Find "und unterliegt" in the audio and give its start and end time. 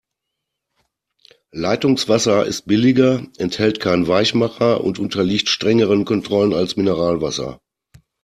4.83-5.47